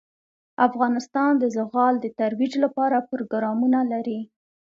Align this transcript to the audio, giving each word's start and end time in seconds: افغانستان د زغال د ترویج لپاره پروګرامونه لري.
افغانستان 0.67 1.31
د 1.37 1.43
زغال 1.55 1.93
د 2.01 2.05
ترویج 2.19 2.53
لپاره 2.63 2.97
پروګرامونه 3.09 3.79
لري. 3.91 4.19